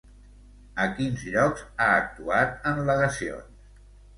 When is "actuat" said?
1.99-2.67